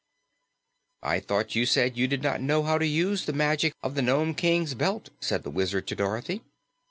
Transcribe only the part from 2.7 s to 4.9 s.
to use the magic of the Nome King's